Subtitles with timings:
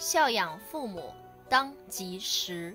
[0.00, 1.12] 孝养父母
[1.46, 2.74] 当及时。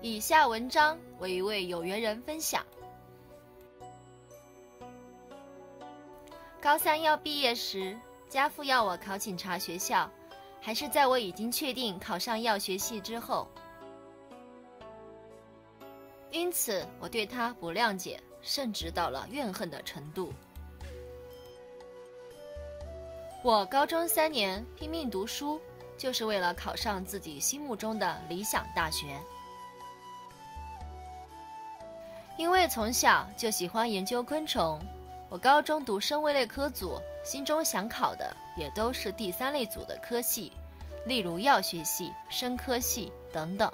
[0.00, 2.64] 以下文章为一位有缘人分享。
[6.62, 7.94] 高三要毕业时，
[8.26, 10.10] 家父要我考警察学校，
[10.62, 13.46] 还是在我已经确定考上药学系之后。
[16.30, 20.32] 因此，我对他不谅解，甚至到了怨恨的程度。
[23.44, 25.60] 我高中三年拼命读书，
[25.98, 29.20] 就是为了考上自己心目中的理想大学。
[32.38, 34.80] 因为从小就喜欢研究昆虫，
[35.28, 40.50] 我高中读生物类科组，心中想考的也都是第三类组的科系，
[41.04, 43.70] 例如药学系、生科系等等。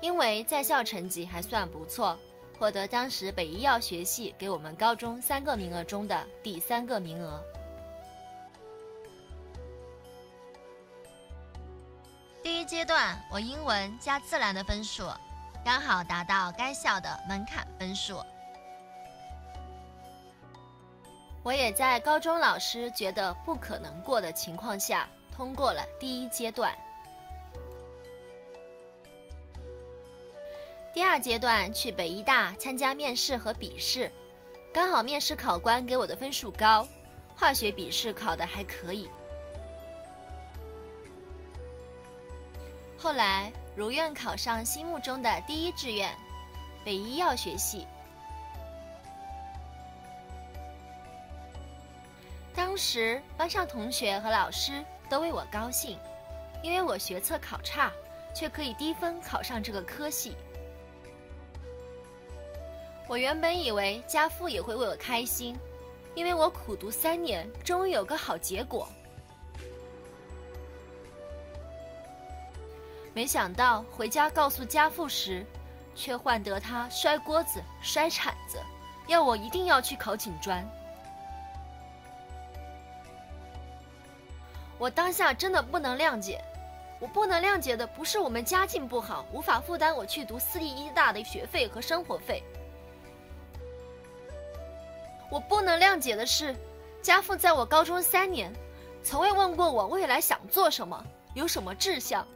[0.00, 2.18] 因为在校成绩还算不错，
[2.58, 7.40] 获得当时北医药学系给我们高中三个名额中的第三个名额。
[12.42, 15.04] 第一阶段，我英文加自然的分数
[15.64, 18.20] 刚好达到该校的门槛分数。
[21.44, 26.76] 我也在高中老师觉得不可能过的情况下，通过了第一阶段。
[30.94, 34.10] 第二阶段去北医大参加面试和笔试，
[34.72, 36.86] 刚好面试考官给我的分数高，
[37.36, 39.08] 化学笔试考得还可以。
[42.96, 46.12] 后来如愿考上心目中的第一志愿，
[46.84, 47.86] 北医药学系。
[52.56, 55.96] 当时班上同学和老师都为我高兴，
[56.60, 57.92] 因为我学测考差，
[58.34, 60.34] 却可以低分考上这个科系。
[63.08, 65.58] 我原本以为家父也会为我开心，
[66.14, 68.86] 因为我苦读三年，终于有个好结果。
[73.14, 75.42] 没想到回家告诉家父时，
[75.94, 78.58] 却换得他摔锅子、摔铲子，
[79.06, 80.62] 要我一定要去考警专。
[84.78, 86.44] 我当下真的不能谅解，
[87.00, 92.44] 我不能谅解的不是我们家境不好，无法负担我去读私立医大的学费和生活费。
[95.30, 96.54] 我不能谅解的是，
[97.02, 98.52] 家父在我高中三年，
[99.02, 102.26] 从未问过我未来想做什么，有什么志向，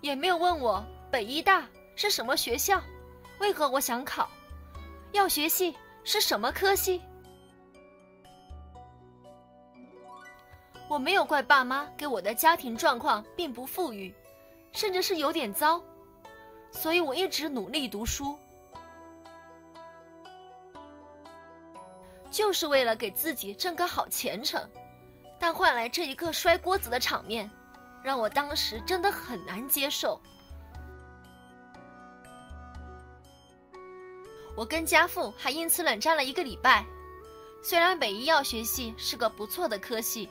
[0.00, 2.82] 也没有问我北医大是什么学校，
[3.38, 4.28] 为何我想考，
[5.12, 7.02] 药学系是什么科系。
[10.88, 14.14] 我没有怪爸妈给我的家庭状况并不富裕，
[14.72, 15.82] 甚至是有点糟。
[16.70, 18.38] 所以我一直努力读书，
[22.30, 24.62] 就是为了给自己挣个好前程，
[25.38, 27.50] 但换来这一个摔锅子的场面，
[28.02, 30.20] 让我当时真的很难接受。
[34.56, 36.84] 我跟家父还因此冷战了一个礼拜。
[37.62, 40.28] 虽然北医药学系是个不错的科系，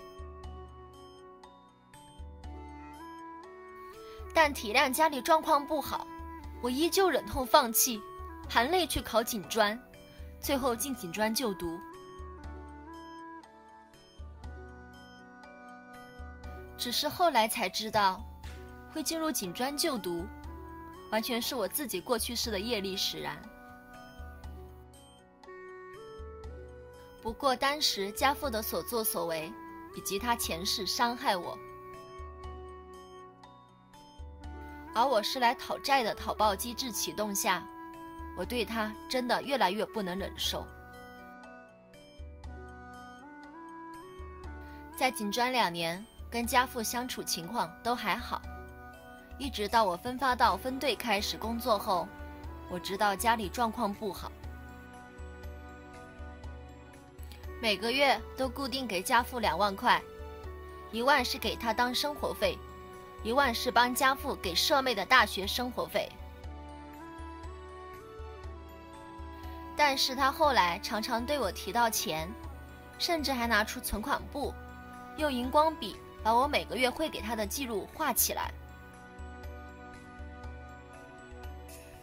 [4.34, 6.08] 但体谅家里状况不好。
[6.62, 8.02] 我依旧忍痛放弃，
[8.50, 9.80] 含泪去考警专，
[10.42, 11.80] 最后进警专就读。
[16.78, 18.22] 只是后来才知道，
[18.92, 20.26] 会进入警专就读，
[21.12, 23.38] 完全是我自己过去世的业力使然。
[27.22, 29.52] 不过当时家父的所作所为，
[29.96, 31.58] 以及他前世伤害我。
[34.98, 37.64] 而我是来讨债的讨报机制启动下，
[38.36, 40.66] 我对他真的越来越不能忍受。
[44.98, 48.42] 在警专两年，跟家父相处情况都还好，
[49.38, 52.08] 一直到我分发到分队开始工作后，
[52.68, 54.32] 我知道家里状况不好，
[57.62, 60.02] 每个月都固定给家父两万块，
[60.92, 62.58] 一万是给他当生活费。
[63.24, 66.10] 一万是帮家父给舍妹的大学生活费，
[69.76, 72.30] 但是他后来常常对我提到钱，
[72.98, 74.54] 甚至还拿出存款簿，
[75.18, 78.52] 用荧光笔把我每个月汇给他的记录画起来，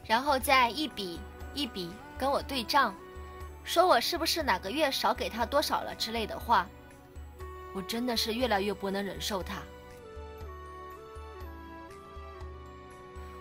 [0.04, 1.18] 然后再一笔
[1.54, 2.94] 一笔跟我对账，
[3.64, 6.66] 说我是不是哪个月少给他多少了之类的话，
[7.74, 9.62] 我真的是越来越不能忍受他。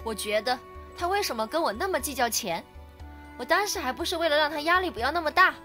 [0.04, 0.60] 我觉得
[0.98, 2.64] 他为什么跟我那么计较钱？
[3.38, 5.56] 我当时还不是为了让他压力不要那么大，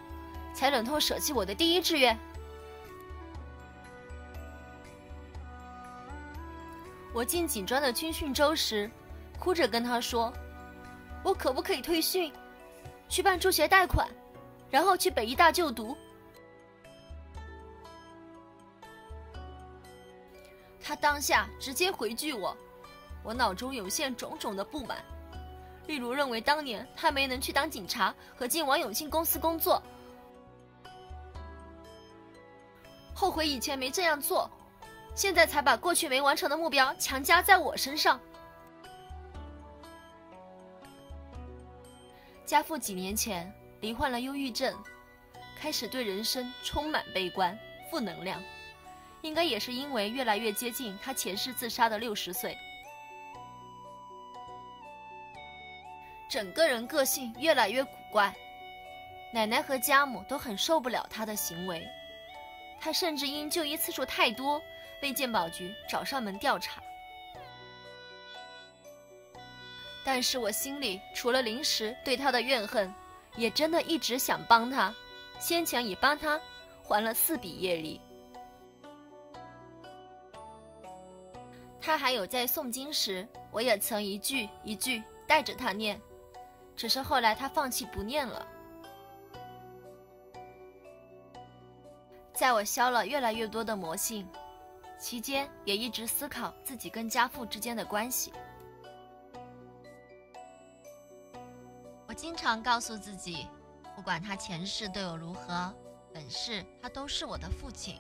[0.55, 2.17] 才忍痛舍弃我的第一志愿。
[7.13, 8.89] 我进警专的军训周时，
[9.39, 10.33] 哭着跟他说
[11.25, 12.33] ：“我可不可以退训，
[13.09, 14.09] 去办助学贷款，
[14.71, 15.97] 然后去北医大就读？”
[20.81, 22.57] 他当下直接回拒我，
[23.29, 25.05] 我脑中涌现种种的不满，
[25.87, 29.83] 例如认为当年他没能去当警察和进王永庆公司工作，
[33.15, 34.51] 后悔以前没这样做。
[35.15, 38.19] 现在才把过去没完成的目标强加在我身上。
[42.47, 43.53] 家父几年前
[43.83, 44.75] 罹患了忧郁症，
[45.61, 47.55] 开始对人生充满悲观、
[47.91, 48.43] 负能量，
[49.21, 52.57] 应该也是因为越来越接近他前世自杀的六十岁，
[56.29, 58.35] 整个人个性越来越古怪，
[59.33, 61.87] 奶奶和家母都很受不了他的行为，
[62.81, 64.61] 他甚至因就医次数太多。
[65.01, 66.83] 被鉴宝局找上门调查，
[70.05, 72.93] 但是我心里除了临时对他的怨恨，
[73.37, 74.93] 也真的一直想帮他，
[75.39, 76.41] 先前已帮他
[76.83, 78.01] 还了四笔业力。
[81.81, 86.01] 他还有在诵经时，我也曾一句一句带着他念，
[86.79, 88.47] 只是后来他放弃不念了。
[92.33, 94.27] 在我消了越来越多的魔性。
[94.99, 98.33] 期间也一直思考自己跟家父之间的关系。
[102.09, 103.47] 我经常告诉自己，
[103.95, 105.73] 不管他前世对我如何，
[106.13, 107.97] 本世他都是我的父亲。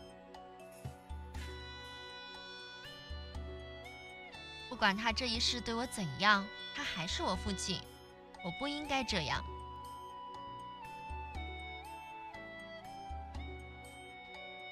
[4.69, 6.44] 不管他这一世对我怎样，
[6.75, 7.80] 他还是我父亲。
[8.44, 9.44] 我不应该这样。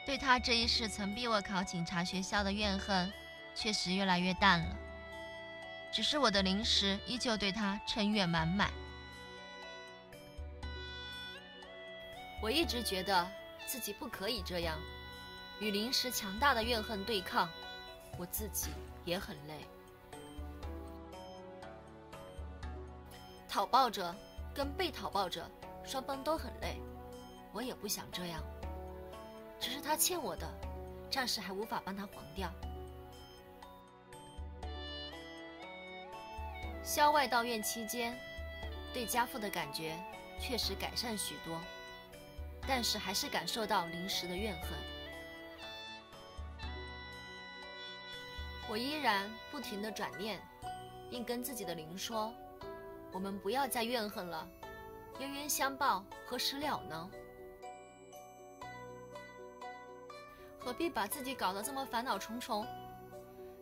[0.04, 3.12] 对他这一世曾逼我考警察学校的怨恨，
[3.54, 4.76] 确实越来越淡了。
[5.92, 8.70] 只是我的灵石依旧对他称怨满满。
[12.40, 13.26] 我一直觉得
[13.66, 14.78] 自己不可以这样，
[15.58, 17.48] 与灵石强大的怨恨对抗，
[18.16, 18.68] 我自己
[19.04, 19.54] 也很累。
[23.56, 24.14] 讨抱着
[24.54, 25.50] 跟被讨抱着
[25.82, 26.76] 双方都很累，
[27.54, 28.42] 我也不想这样。
[29.58, 30.46] 只是他欠我的，
[31.10, 32.52] 暂时还无法帮他还掉。
[36.84, 38.14] 校外到院期间，
[38.92, 39.98] 对家父的感觉
[40.38, 41.58] 确实改善许多，
[42.68, 44.72] 但是还是感受到临时的怨恨。
[48.68, 50.38] 我依然不停地转念，
[51.08, 52.30] 并跟自己的灵说
[53.16, 54.46] ：“我们不要再怨恨了，
[55.20, 57.10] 冤冤相报何时了呢？”
[60.60, 62.66] 何必把自己搞得这么烦恼重重？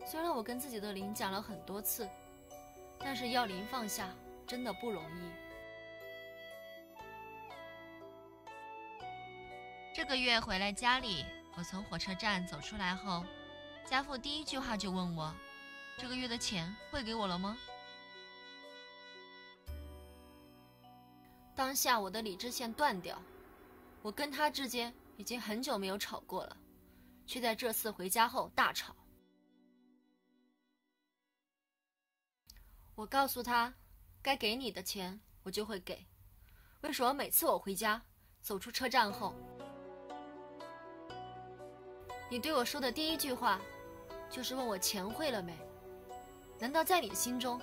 [0.04, 2.08] 虽然我跟自己的灵讲了很多次，
[2.98, 4.08] 但是要灵放下
[4.44, 5.30] 真的不容易。
[9.94, 11.24] 这个月回来家里，
[11.56, 13.24] 我从火车站走出来后，
[13.86, 15.32] 家父第一句话就问我
[15.96, 17.56] ：“这个月的钱汇给我了吗？”
[21.74, 23.20] 下我的理智线断掉，
[24.02, 26.56] 我跟他之间已经很久没有吵过了。
[27.26, 28.94] 却在这次回家后大吵。
[32.94, 33.72] 我告诉他，
[34.22, 36.06] 该给你的钱我就会给。
[36.82, 38.02] 为什么每次我回家
[38.42, 39.34] 走出车站后，
[42.30, 43.58] 你对我说的第一句话
[44.28, 45.56] 就是问我钱汇了没？
[46.58, 47.58] 难道在你心中，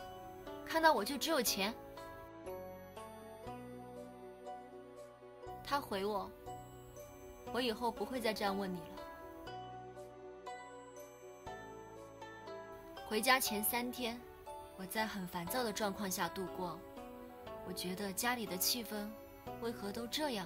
[0.65, 1.72] 看到我就只有钱？
[5.71, 6.29] 他回我，
[7.53, 8.85] 我以后不会再这样问你了。
[13.07, 14.19] 回家前三天，
[14.75, 16.77] 我在很烦躁的状况下度过。
[17.65, 19.07] 我觉得家里的气氛
[19.61, 20.45] 为何都这样？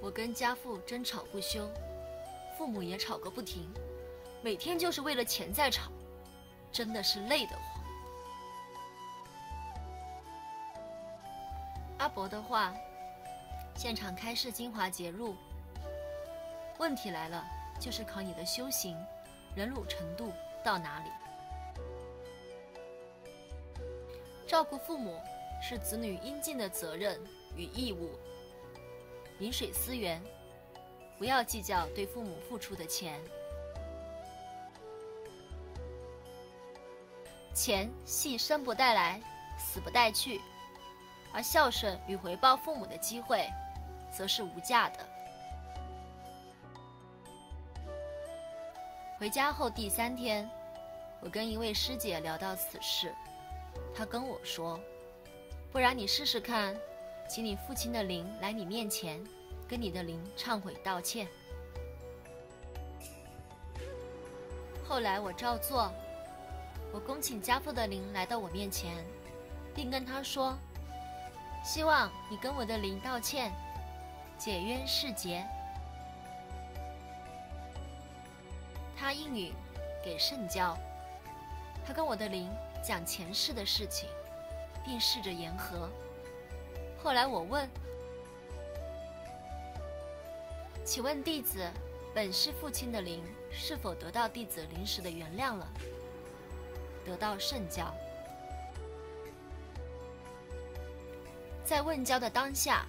[0.00, 1.68] 我跟家父争吵不休，
[2.56, 3.70] 父母也吵个不停，
[4.42, 5.92] 每天就是为了钱在吵，
[6.72, 7.79] 真的是累得慌。
[12.10, 12.74] 阿伯的话，
[13.76, 15.36] 现场开示精华节录。
[16.76, 17.46] 问题来了，
[17.78, 18.96] 就是考你的修行。
[19.54, 20.32] 忍辱程度
[20.64, 21.10] 到哪里？
[24.44, 25.20] 照顾父母
[25.62, 27.16] 是子女应尽的责任
[27.54, 28.10] 与义务。
[29.38, 30.20] 饮水思源，
[31.16, 33.20] 不要计较对父母付出的钱。
[37.54, 39.22] 钱系生不带来，
[39.56, 40.40] 死不带去，
[41.32, 43.48] 而孝顺与回报父母的机会，
[44.10, 44.98] 则是无价的。
[49.18, 50.48] 回家后第三天，
[51.20, 53.14] 我跟一位师姐聊到此事，
[53.94, 54.80] 她跟我说
[55.70, 56.74] ：“不然你试试看，
[57.28, 59.22] 请你父亲的灵来你面前，
[59.68, 61.28] 跟你的灵忏悔道歉。”
[64.88, 65.92] 后来我照做，
[66.92, 69.04] 我恭请家父的灵来到我面前，
[69.74, 70.58] 并跟他说
[71.62, 73.52] ：“希望你跟我的灵道歉，
[74.38, 75.44] 解冤释结。”
[78.96, 79.52] 他应允，
[80.04, 80.76] 给圣教。
[81.86, 82.50] 他跟我的灵
[82.82, 84.08] 讲前世的事情，
[84.84, 85.88] 并试着言和。
[87.02, 87.68] 后来我问
[90.84, 91.66] ：“请问弟子，
[92.14, 95.66] 本是父亲的灵是否得到弟子临时的原谅了？
[97.04, 97.92] 得到圣教。”
[101.70, 102.84] 在问教的当下，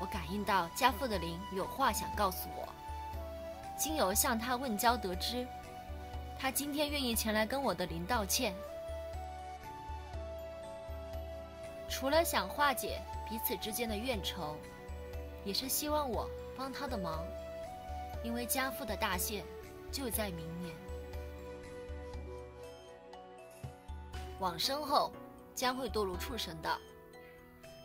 [0.00, 2.66] 我感应到家父的灵有话想告诉我。
[3.76, 5.46] 经由向他问交得知，
[6.38, 8.54] 他今天愿意前来跟我的灵道歉，
[11.86, 12.98] 除了想化解
[13.28, 14.56] 彼此之间的怨仇，
[15.44, 17.22] 也是希望我帮他的忙，
[18.24, 19.44] 因为家父的大限
[19.92, 20.74] 就在明年，
[24.40, 25.12] 往生后
[25.54, 26.78] 将会堕入畜生道，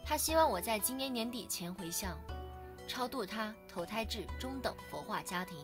[0.05, 2.17] 他希望我在今年年底前回向，
[2.87, 5.57] 超度他投胎至中等佛化家庭。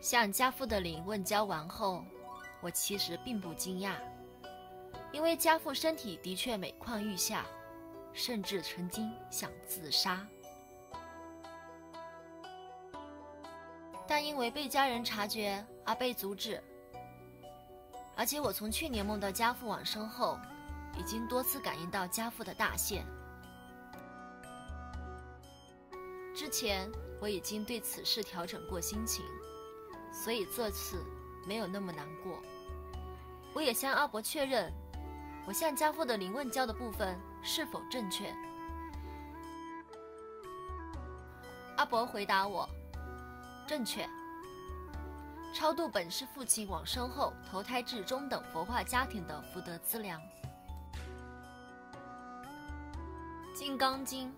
[0.00, 2.04] 向家父的灵问交完后，
[2.60, 3.94] 我其实并不惊讶，
[5.10, 7.44] 因为家父身体的确每况愈下，
[8.12, 10.24] 甚至曾经想自杀。
[14.06, 16.62] 但因为被家人察觉而被阻止，
[18.14, 20.38] 而且我从去年梦到家父往生后，
[20.96, 23.04] 已经多次感应到家父的大限。
[26.34, 26.88] 之前
[27.20, 29.24] 我已经对此事调整过心情。
[30.10, 31.04] 所以这次
[31.46, 32.40] 没有那么难过。
[33.52, 34.72] 我也向阿伯确认，
[35.46, 38.34] 我向家父的灵问教的部分是否正确。
[41.76, 42.68] 阿伯回答我，
[43.66, 44.08] 正确。
[45.54, 50.20] 超度本是父亲往生后投胎至中等佛化家庭的福德资粮。
[53.68, 54.28] 《金刚经》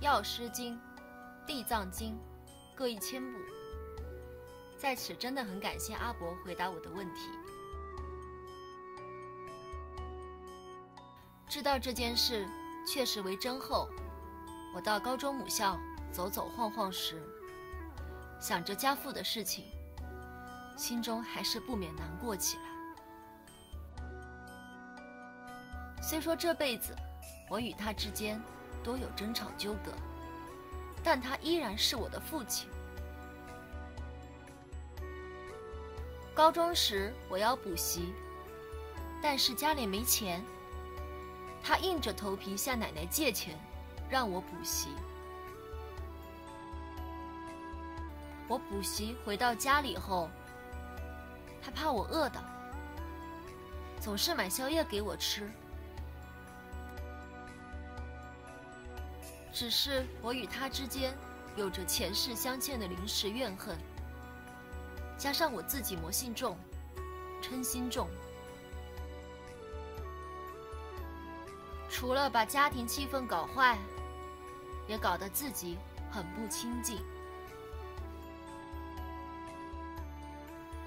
[0.02, 0.74] 《药师经》
[1.46, 2.14] 《地藏经》
[2.74, 3.38] 各一千部。
[4.78, 7.28] 在此真的很感谢阿伯回答我的问题。
[11.46, 12.48] 知道这件事
[12.88, 13.90] 确实为真后，
[14.74, 15.78] 我到高中母校
[16.10, 17.22] 走走晃晃时，
[18.40, 19.66] 想着家父的事情，
[20.78, 22.62] 心中还是不免难过起来。
[26.02, 26.96] 虽说这辈子
[27.50, 28.40] 我与他之间
[28.82, 29.92] 都有争吵纠葛，
[31.02, 32.68] 但他依然是我的父亲。
[36.34, 38.12] 高中时我要补习，
[39.22, 40.42] 但是家里没钱，
[41.62, 43.54] 他硬着头皮向奶奶借钱，
[44.08, 44.88] 让我补习。
[48.48, 50.28] 我补习回到家里后，
[51.62, 52.42] 他怕我饿的，
[54.00, 55.50] 总是买宵夜给我吃。
[59.52, 61.16] 只是我与他之间
[61.56, 63.76] 有着前世相欠的临时怨恨。
[65.18, 66.56] 加上我自己魔性重，
[67.42, 68.08] 嗔心重，
[71.88, 73.78] 除了把家庭气氛搞坏，
[74.88, 75.76] 也搞得自己
[76.10, 76.98] 很不清静。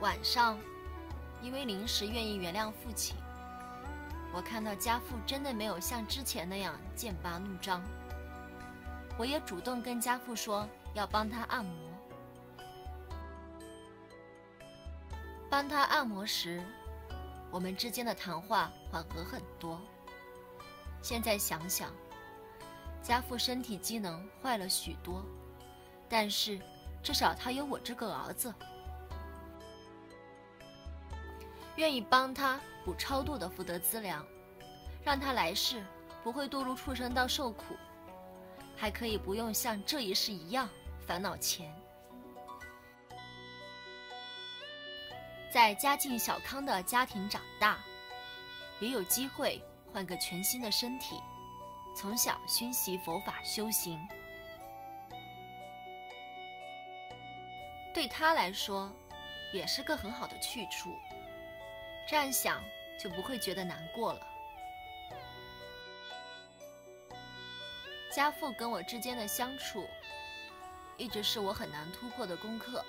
[0.01, 0.59] 晚上，
[1.41, 3.15] 因为临时愿意原谅父亲，
[4.33, 7.81] 我看到家父真的没有像之前那样剑拔弩张，
[9.17, 11.73] 我也主动跟家父说要帮他按摩。
[15.49, 16.61] 帮他按摩时，
[17.49, 19.79] 我们之间的谈话缓和很多。
[21.01, 21.93] 现在想想，
[23.01, 25.23] 家父身体机能坏了许多，
[26.09, 26.59] 但是
[27.01, 28.53] 至少他有我这个儿子，
[31.77, 34.25] 愿意帮他补超度的福德资粮，
[35.03, 35.81] 让他来世
[36.23, 37.75] 不会堕入畜生道受苦，
[38.75, 40.69] 还可以不用像这一世一样
[41.07, 41.73] 烦恼钱。
[45.51, 47.79] 在家境小康的家庭长大，
[48.79, 49.61] 也有机会
[49.93, 51.15] 换个全新的身体，
[51.95, 53.97] 从小熏习佛法修行。
[57.93, 58.91] 对他来说，
[59.53, 60.93] 也是个很好的去处。
[62.05, 62.61] 这样想，
[62.99, 64.27] 就不会觉得难过了。
[68.15, 69.85] 家父跟我之间的相处，
[70.95, 72.81] 一直是我很难突破的功课。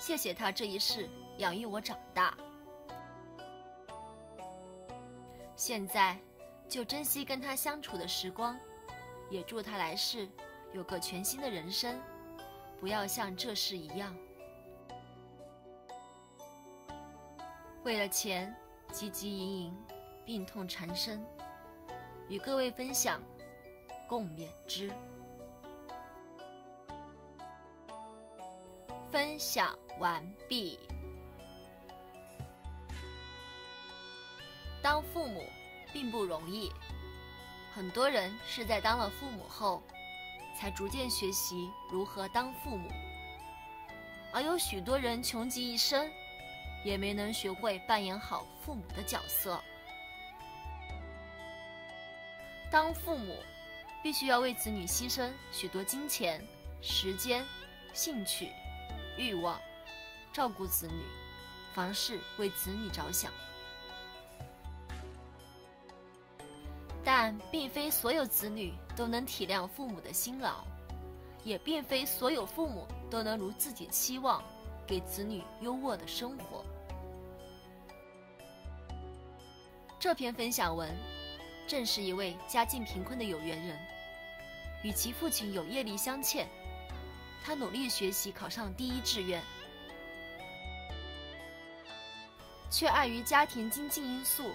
[0.00, 1.08] 谢谢他这一世
[1.38, 2.36] 养育我长大，
[5.54, 6.18] 现在
[6.68, 8.58] 就珍惜跟他相处的时光，
[9.30, 10.28] 也祝他来世
[10.72, 11.96] 有个全新的人生，
[12.80, 14.12] 不要像这世一样，
[17.84, 18.52] 为了钱
[18.90, 19.84] 汲汲营营，
[20.24, 21.24] 病痛缠身。
[22.26, 23.20] 与各位分享，
[24.08, 24.92] 共勉之。
[29.10, 30.78] 分享完毕。
[34.82, 35.44] 当父母
[35.92, 36.70] 并不容易，
[37.74, 39.82] 很多人是在当了父母后，
[40.58, 42.90] 才逐渐学习如何当父母，
[44.32, 46.10] 而有许多人穷极一生，
[46.84, 49.58] 也没能学会扮演好父母的角色。
[52.70, 53.36] 当父母，
[54.04, 56.46] 必须要为子女牺牲许多金钱、
[56.82, 57.42] 时间、
[57.94, 58.50] 兴趣。
[59.16, 59.58] 欲望，
[60.30, 61.02] 照顾子女，
[61.72, 63.32] 凡事为子女着想，
[67.02, 70.64] 但并非所有子女都能体谅父母的辛劳，
[71.42, 74.44] 也并非所有父母都能如自己期望，
[74.86, 76.62] 给子女优渥的生活。
[79.98, 80.94] 这篇分享文，
[81.66, 83.78] 正是一位家境贫困的有缘人，
[84.84, 86.48] 与其父亲有业力相欠。
[87.42, 89.42] 他努力学习，考上第一志愿，
[92.70, 94.50] 却碍于家庭经济因素，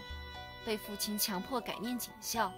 [0.65, 2.51] 被父亲强迫改念警校。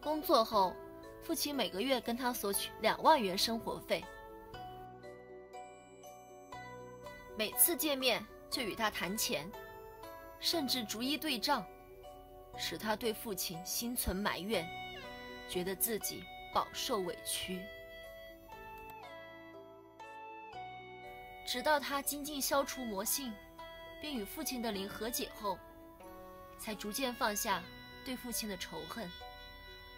[0.00, 0.74] 工作后，
[1.22, 4.04] 父亲每个月跟他索取两万元生活费，
[7.36, 9.50] 每次见面就与他谈钱，
[10.38, 11.64] 甚至逐一对账，
[12.58, 14.68] 使他对父亲心存埋怨，
[15.48, 17.60] 觉得自己饱受委屈。
[21.46, 23.32] 直到他精进消除魔性，
[24.02, 25.58] 并与父亲的灵和解后，
[26.58, 27.62] 才逐渐放下
[28.04, 29.10] 对父亲的仇恨，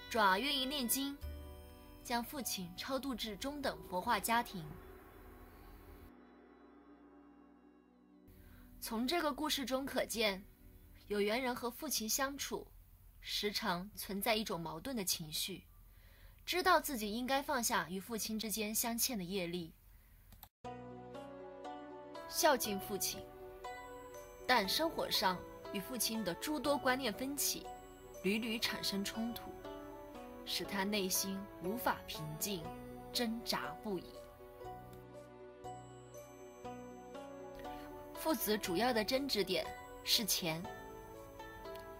[0.08, 1.16] 转而愿意念经，
[2.04, 4.64] 将父亲超度至中等佛化家庭。
[8.80, 10.42] 从这个故事中可见，
[11.08, 12.66] 有缘人和父亲相处，
[13.20, 15.66] 时常存在一种矛盾的情绪，
[16.50, 19.72] 知道自己应该放下与父亲之间相欠的业力。
[22.28, 23.20] 孝敬父亲，
[24.48, 25.38] 但生活上
[25.72, 27.64] 与父亲的诸多观念分歧，
[28.24, 29.52] 屡屡产生冲突，
[30.44, 32.64] 使他内心无法平静，
[33.12, 34.06] 挣扎不已。
[38.14, 39.64] 父子主要的争执点
[40.02, 40.60] 是钱，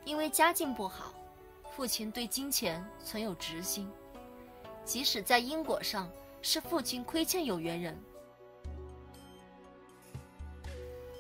[0.05, 1.15] 因为家境不好，
[1.71, 3.89] 父亲对金钱存有执心，
[4.91, 6.11] 即使在因果上
[6.43, 7.97] 是父亲亏欠有缘人。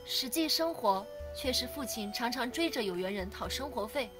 [0.04, 1.06] 实际生活
[1.36, 4.10] 却是父亲常常追着有缘人讨生活费，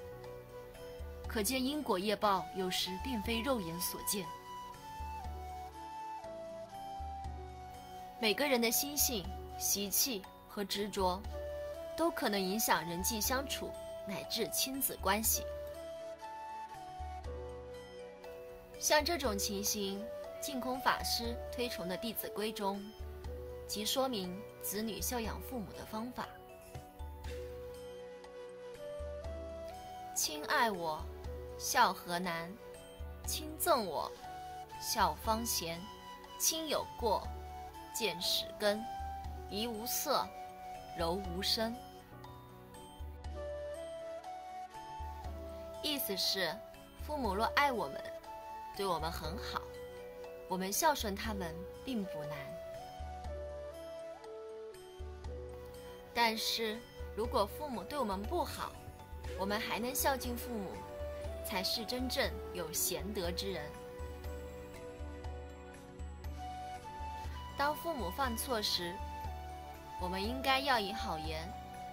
[1.27, 4.25] 可见因果业报有时并非肉眼所见。
[8.21, 9.25] 每个人的心性、
[9.59, 11.21] 习气和执着，
[11.97, 13.69] 都可能影响人际相处
[14.07, 15.43] 乃至亲子关系。
[18.81, 20.03] 像这种情形，
[20.41, 22.83] 净空法师推崇的《弟子规》中。
[23.67, 26.27] 即说明子女孝养父母的方法：
[30.17, 30.99] 亲爱我，
[31.59, 32.49] 孝何难；
[33.27, 34.11] 亲憎我，
[34.81, 35.79] 孝方贤。
[36.39, 37.23] 亲有过，
[37.95, 38.83] 见始根；
[39.51, 40.27] 怡无色，
[40.97, 41.77] 柔无声。
[45.83, 46.57] 意思是，
[47.07, 48.03] 父母若爱我们，
[48.81, 49.61] 对我们很好，
[50.49, 52.39] 我们孝顺他们并不难。
[56.15, 56.79] 但是，
[57.15, 58.73] 如果父母对我们不好，
[59.39, 60.71] 我们还能孝敬父母，
[61.45, 63.71] 才是真正有贤德之人。
[67.59, 68.95] 当父母犯错时，
[70.01, 71.47] 我们应该要以好言、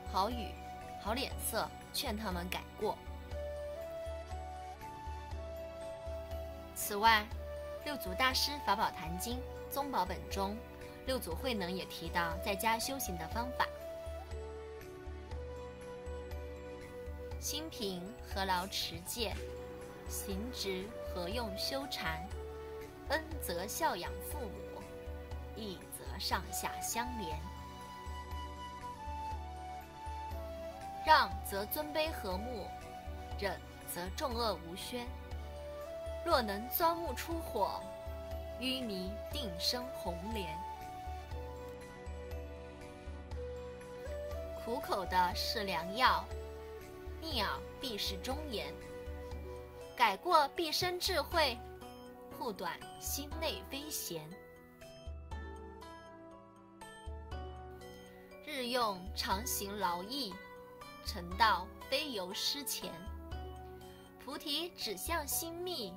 [0.10, 0.54] 好语、
[1.02, 2.98] 好脸色劝他们改过。
[6.88, 7.28] 此外，
[7.84, 9.36] 《六祖大师法宝坛经》
[9.70, 10.56] 宗宝本中，
[11.06, 13.68] 六祖慧能也提到在家修行的方法。
[17.42, 19.36] 心平何劳持戒，
[20.08, 22.26] 行直何用修禅？
[23.10, 24.82] 恩则孝养父母，
[25.58, 27.38] 义则上下相连。
[31.06, 32.66] 让则尊卑和睦，
[33.38, 33.60] 忍
[33.94, 35.06] 则众恶无宣。
[36.28, 37.82] 若能钻木出火，
[38.60, 40.54] 淤泥定生红莲。
[44.60, 46.26] 苦口的是良药，
[47.22, 48.74] 逆耳必是忠言。
[49.96, 51.58] 改过必生智慧，
[52.38, 54.30] 护短心内非贤。
[58.46, 60.34] 日用常行劳逸，
[61.06, 62.92] 成道非由失前。
[64.26, 65.94] 菩提指向心密，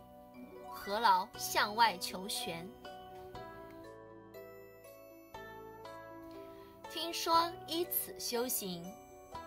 [0.82, 2.66] 何劳向外求玄？
[6.88, 8.82] 听说依此修行，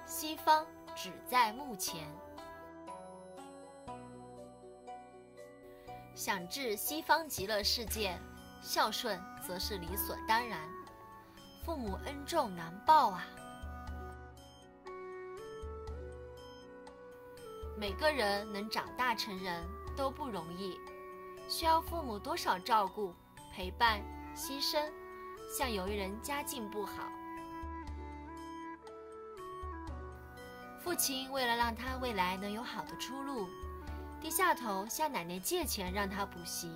[0.06, 0.64] 西方
[0.96, 2.08] 只在目前。
[6.14, 8.16] 想至西方极乐世界，
[8.62, 10.70] 孝顺则是理所当然。
[11.66, 13.26] 父母恩重难报啊！
[17.76, 19.66] 每个人能长大成人
[19.98, 20.78] 都不容易，
[21.54, 23.14] 需要父母多少照顾、
[23.54, 24.02] 陪伴、
[24.36, 24.84] 牺牲。
[25.56, 27.04] 像有一人家境不好，
[30.82, 33.48] 父亲为了让他未来能有好的出路。
[34.20, 36.72] 低下头向奶奶借钱让他补习，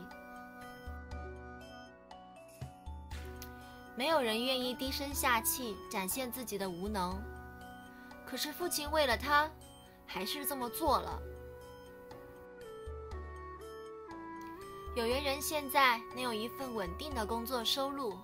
[3.95, 7.19] 没有人愿意低声下气展现自己的无能，
[8.27, 9.49] 可是父亲为了他，
[10.05, 11.19] 还是这么做了。
[14.97, 18.17] 有缘人现在能有一份稳定的工作收入，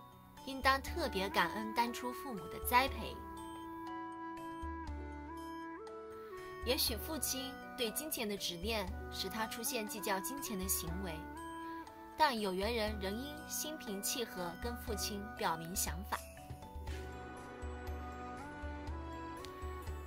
[0.48, 3.16] 应当特别感恩当初父母的栽培。
[6.66, 11.14] 也许父亲对金钱的执念使他出现计较金钱的行为，
[12.18, 16.18] 但有缘人仍应心平气和跟父亲表明想法，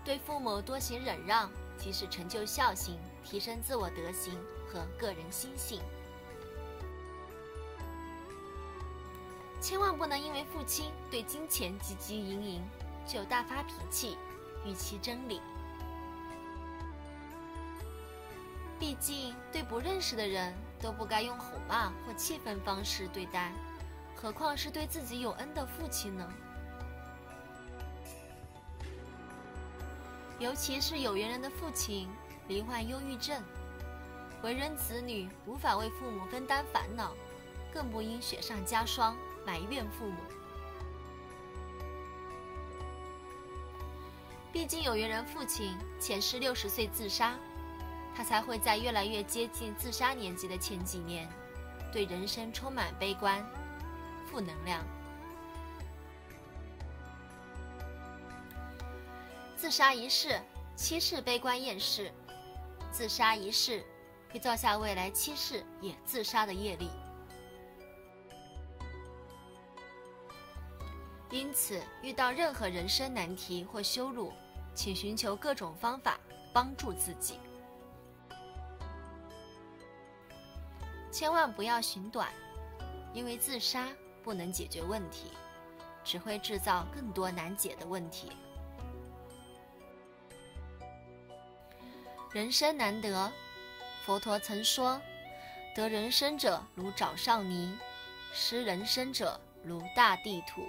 [0.04, 1.48] 对父母多行忍让，
[1.78, 4.34] 即是成就孝行，提升自我德行
[4.66, 5.80] 和个人心性。
[9.66, 12.62] 千万不能因为父亲对金钱汲汲营营，
[13.04, 14.16] 就大发脾气，
[14.64, 15.40] 与其真理。
[18.78, 23.50] 毕竟，对不认识的人都不该用吼骂或气愤方式对待，
[24.14, 26.32] 何况是对自己有恩的父亲呢？
[30.38, 32.08] 尤其是有缘人的父亲
[32.46, 33.42] 罹患忧郁症，
[34.44, 37.16] 为人子女无法为父母分担烦恼，
[37.74, 40.16] 更不应雪上加霜埋怨父母。
[44.52, 47.34] 毕竟，有缘人父亲前世六十岁自杀。
[48.16, 51.28] 他才会在越来越接近自杀年纪的前几年，
[51.92, 53.46] 对人生充满悲观、
[54.24, 54.82] 负能量。
[59.54, 60.40] 自杀一世，
[60.74, 62.10] 七世悲观厌世；
[62.90, 63.84] 自杀一世，
[64.32, 66.88] 会造下未来七世也自杀的业力。
[71.36, 74.32] 因此，遇到任何人生难题或羞辱，
[74.74, 76.18] 请寻求各种方法
[76.50, 77.38] 帮助自己。
[81.12, 82.32] 千万不要寻短，
[83.12, 83.88] 因为自杀
[84.24, 85.30] 不能解决问题，
[86.02, 88.32] 只会制造更多难解的问题。
[92.32, 93.30] 人生难得，
[94.06, 94.98] 佛陀曾说
[95.76, 97.78] ：“得人生者如掌上泥，
[98.32, 100.66] 失人生者如大地土。”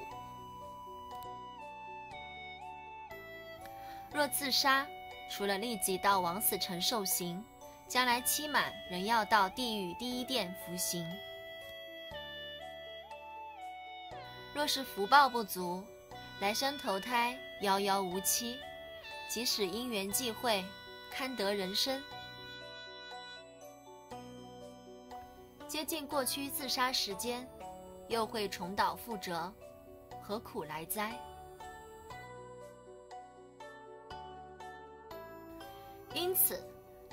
[4.17, 4.83] 若自杀，
[5.29, 7.45] 除了立即到枉死城受刑。
[7.87, 11.07] 将来期满，仍要到地狱第一殿服刑。
[14.55, 15.83] 若是福报不足，
[16.39, 18.57] 来生投胎遥遥无期，
[19.29, 20.65] 即使因缘际会，
[21.11, 22.01] 堪得人身。
[25.67, 27.47] 接近过去自杀时间，
[28.07, 29.53] 又会重蹈覆辙，
[30.23, 31.13] 何苦来哉？
[36.17, 36.61] 因此。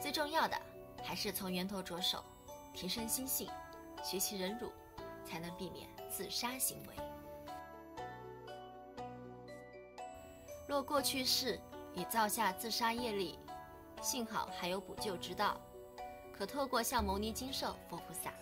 [0.01, 0.61] 最重要的
[1.03, 2.23] 还是从源头着手，
[2.75, 3.49] 提升心性，
[4.03, 4.71] 学习忍辱，
[5.25, 6.95] 才能避免自杀行为。
[10.67, 11.59] 若过去世
[11.95, 13.39] 已造下自杀业力，
[14.03, 15.59] 幸好还有补救之道，
[16.37, 18.33] 可透过向牟尼金舍佛菩萨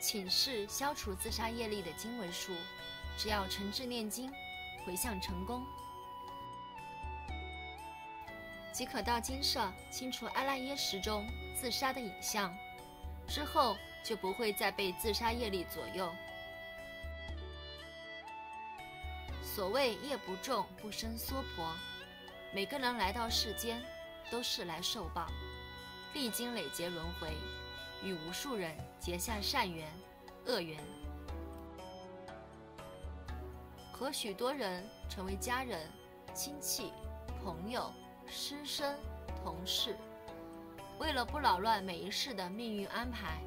[0.00, 2.52] 请示消除自杀业力的经文书，
[3.16, 4.32] 只要诚挚念经，
[4.84, 5.62] 回向成功。
[8.74, 12.52] 即可到金舍清除阿赖耶识中自杀的影像，
[13.28, 16.12] 之后就不会再被自杀业力左右。
[19.40, 21.72] 所谓业不重，不生娑婆。
[22.52, 23.80] 每个人来到世间，
[24.28, 25.28] 都是来受报，
[26.12, 27.32] 历经累劫轮回，
[28.02, 29.88] 与无数人结下善缘、
[30.46, 30.80] 恶缘，
[33.92, 35.88] 和许多人成为家人、
[36.34, 36.92] 亲戚、
[37.44, 37.92] 朋友、
[38.34, 38.98] 师生、
[39.44, 39.96] 同事。
[40.98, 43.40] 为了不扰乱每一世的命运安排，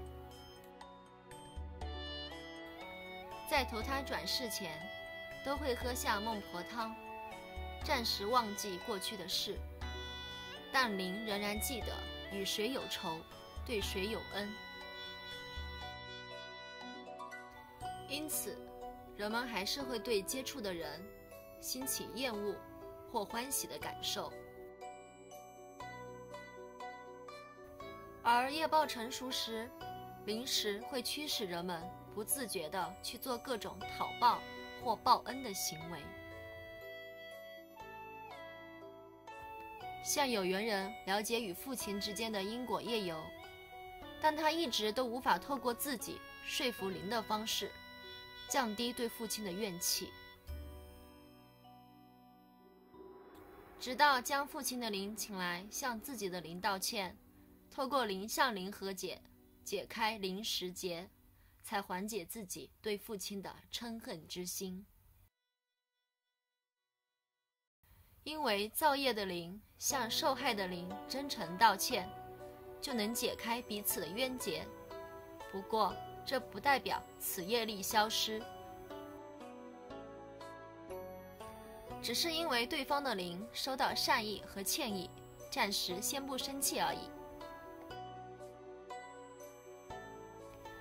[3.52, 4.80] 在投胎转世前，
[5.44, 6.96] 都会喝下孟婆汤。
[7.84, 9.60] 暂时忘记过去的事，
[10.72, 11.88] 但灵仍然记得
[12.32, 13.18] 与谁有仇，
[13.66, 14.50] 对谁有恩。
[18.08, 18.58] 因此，
[19.18, 21.06] 人们还是会对接触的人
[21.60, 22.56] 兴起厌恶
[23.12, 24.32] 或欢喜的感受。
[28.30, 29.70] 而业报成熟时，
[30.26, 31.82] 灵时会驱使人们
[32.14, 34.42] 不自觉地去做各种讨报
[34.84, 36.02] 或报恩的行为。
[40.04, 43.18] 向有缘人了解与父亲之间的因果业由，
[44.22, 47.72] 但他一直都无法透过自己说服灵的方式，
[48.50, 50.12] 降低对父亲的怨气，
[53.80, 57.18] 直到将父亲的灵请来向自己的灵道歉，
[57.78, 59.22] 透过灵向灵和解，
[59.64, 61.08] 解开灵时结，
[61.62, 64.84] 才缓解自己对父亲的嗔恨之心。
[68.24, 72.10] 因为造业的灵向受害的灵真诚道歉，
[72.82, 74.68] 就能解开彼此的冤结。
[75.52, 78.42] 不过，这不代表此业力消失，
[82.02, 85.08] 只是因为对方的灵收到善意和歉意，
[85.52, 87.16] 暂时先不生气而已。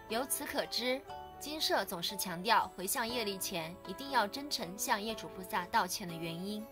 [0.08, 1.00] 由此可知，
[1.40, 6.64] 精舍总是强调回向业力前一定要真诚向业主菩萨道歉的原因。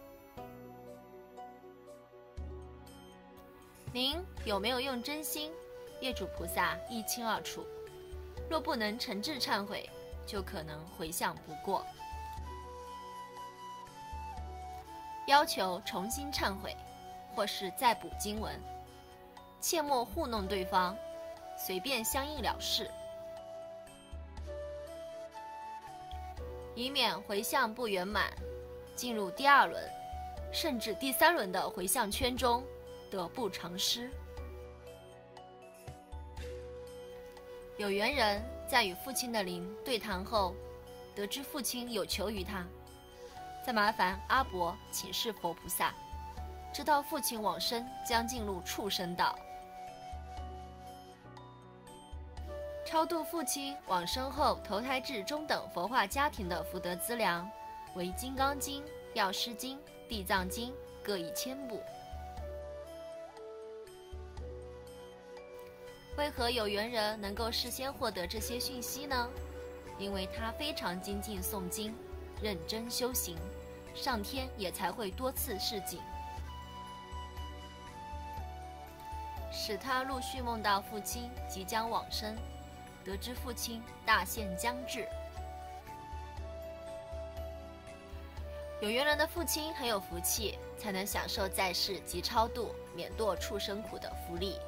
[3.92, 5.53] 您有没有用真心？
[6.01, 7.64] 业主菩萨一清二楚。
[8.49, 9.88] 若不能诚挚忏悔，
[10.27, 11.85] 就可能回向不过。
[15.27, 16.77] 要求重新忏悔，
[17.35, 18.61] 或是再补经文，
[19.61, 20.97] 切莫糊弄对方，
[21.57, 22.90] 随便相应了事，
[26.74, 28.32] 以免回向不圆满，
[28.94, 29.82] 进入第二轮，
[30.52, 32.64] 甚至第三轮的回向圈中。
[33.10, 34.10] 得不偿失。
[37.76, 40.52] 有缘人在与父亲的灵对谈后，
[41.14, 42.66] 得知父亲有求于他，
[43.64, 45.94] 再麻烦阿伯请示佛菩萨，
[46.72, 49.38] 知道父亲往生将进入畜生道。
[52.94, 57.50] 超度父亲往生后投胎至中等佛化家庭的福德资粮，
[57.96, 58.80] 为《金刚经》
[59.14, 59.76] 《药师经》
[60.09, 60.70] 《地藏经》
[61.02, 61.83] 各一千部。
[66.16, 69.28] 为何有缘人能够事先获得这些讯息呢？
[69.98, 71.92] 因为他非常精进诵经，
[72.40, 73.37] 认真修行，
[73.92, 75.98] 上天也才会多次示警，
[79.50, 82.37] 使他陆续梦到父亲即将往生，
[83.05, 85.07] 得知父亲大限将至。
[88.81, 94.59] 有缘人的父亲很有福气，才能享受在世即超度免堕畜生苦的福利。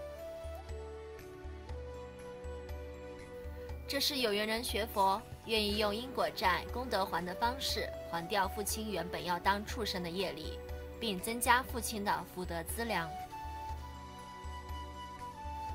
[3.88, 10.58] 这是有缘人学佛，愿意用因果债功德还的方式，还掉父亲原本要当畜生的业力，
[10.98, 13.08] 并增加父亲的福德资粮，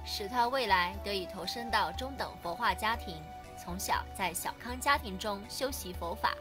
[0.04, 3.22] 使他未来得以投身到中等佛化家庭，
[3.58, 6.36] 从小在小康家庭中修习佛法，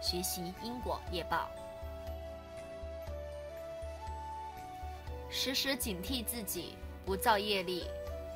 [0.00, 1.48] 学习因果业报，
[5.30, 7.84] 时时警惕自己不造业力，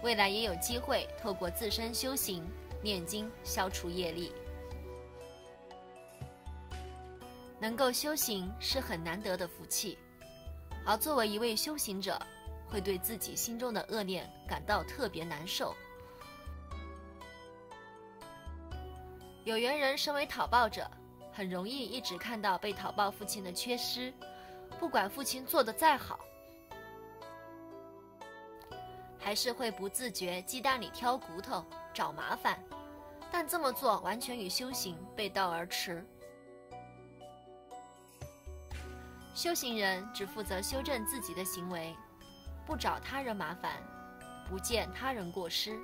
[0.03, 2.45] 未来也有机会透过自身修行。
[2.81, 4.33] 念经消除业力，
[7.59, 9.99] 能够修行是很难得的福气。
[10.87, 12.17] 而作为一位修行者，
[12.71, 15.75] 会对自己心中的恶念感到特别难受。
[19.45, 20.91] 有缘人身为讨报者，
[21.33, 24.13] 很容易一直看到被讨报父亲的缺失，
[24.79, 26.21] 不管父亲做的再好，
[29.19, 31.65] 还是会不自觉鸡蛋里挑骨头。
[31.95, 32.63] 找麻烦，
[33.29, 36.07] 但这么做完全与修行背道而驰。
[39.35, 41.93] 修行人只负责修正自己的行为，
[42.69, 43.83] 不找他人麻烦，
[44.47, 45.81] 不见他人过失。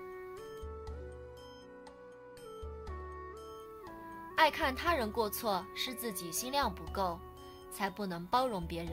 [4.36, 7.18] 爱看他人过错，是自己心量不够，
[7.72, 8.92] 才不能包容别人。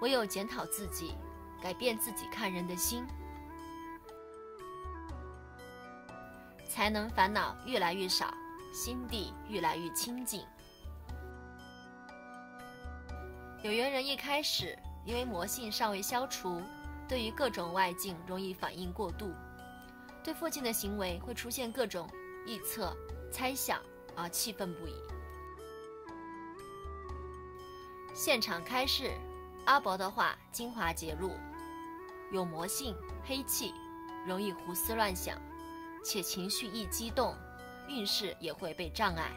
[0.00, 1.14] 唯有检讨自己，
[1.62, 3.06] 改变自己看人的心，
[6.68, 8.34] 才能烦恼越来越少，
[8.72, 10.44] 心地越来越清净。
[13.62, 16.60] 有缘人一开始因为魔性尚未消除，
[17.08, 19.32] 对于各种外境容易反应过度，
[20.24, 22.08] 对附近的行为会出现各种
[22.46, 22.96] 臆测、
[23.30, 23.80] 猜想，
[24.16, 24.94] 而气愤不已。
[28.14, 29.12] 现场开示，
[29.66, 31.32] 阿伯的话精华节录：
[32.32, 33.72] 有魔性、黑气，
[34.26, 35.38] 容易胡思乱想，
[36.04, 37.36] 且情绪易激动，
[37.88, 39.30] 运势也会被障碍。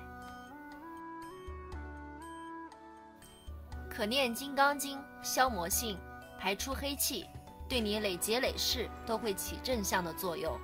[3.91, 5.99] 可念《金刚经》消魔性，
[6.39, 7.25] 排出黑气，
[7.69, 10.59] 对你累劫累世都会起正向的作用。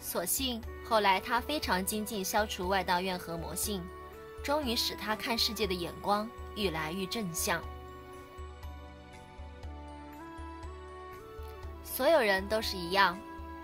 [0.00, 3.80] 所幸后来他非常精进，消除外道怨和魔性，
[4.42, 7.62] 终于使他看世界的眼光愈来愈正向。
[11.84, 13.16] 所有人都是一样，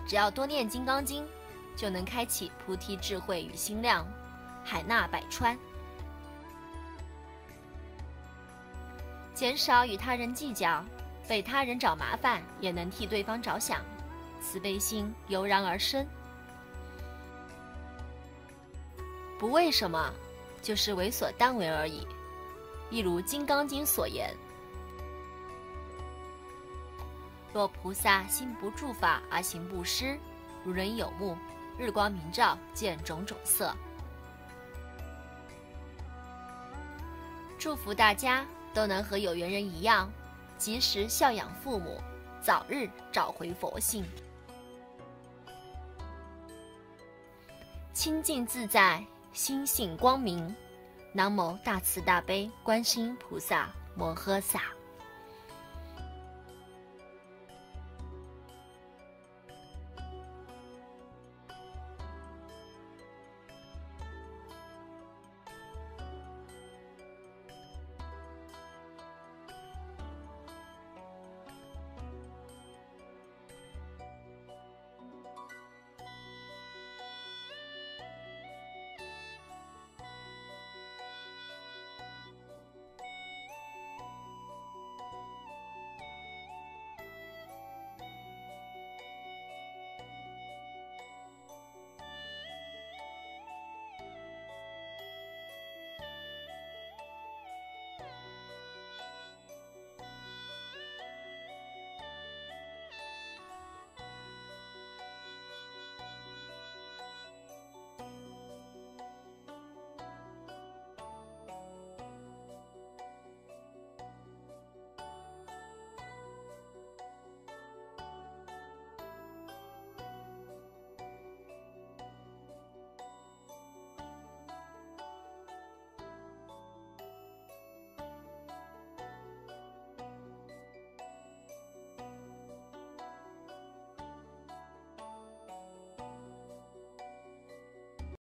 [0.06, 1.24] 只要多念《金刚经》，
[1.74, 4.06] 就能开启菩提智慧与心量，
[4.62, 5.58] 海纳百川。
[9.36, 10.82] 减少与他人计较，
[11.28, 13.82] 被他人找麻烦也能替对方着想，
[14.40, 16.06] 慈悲心油然而生。
[19.38, 20.10] 不为什么，
[20.62, 22.06] 就是为所当为而已。
[22.88, 24.34] 一如《金刚经》所言：
[27.52, 30.18] 若菩萨心不住法而行布施，
[30.64, 31.36] 如人有目，
[31.78, 33.76] 日光明照，见种种色。
[37.58, 38.42] 祝福大家。
[38.76, 40.12] 都能和有缘人一样，
[40.58, 41.98] 及时孝养父母，
[42.42, 44.04] 早日找回佛性，
[47.94, 50.54] 清净自在，心性光明。
[51.14, 54.75] 南无大慈大悲观世音菩萨摩诃萨。